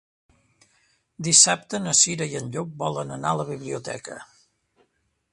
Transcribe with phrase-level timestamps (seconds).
[1.25, 4.17] Dissabte na Cira i en Llop volen anar a la biblioteca.